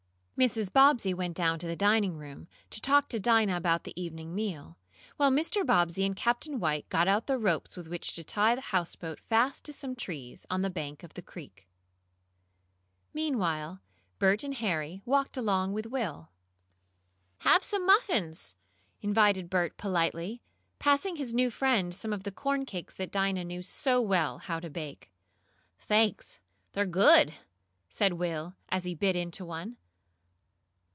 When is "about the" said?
3.55-3.93